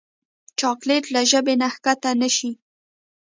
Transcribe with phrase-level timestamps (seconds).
[0.59, 2.51] چاکلېټ له ژبې نه کښته نه شي.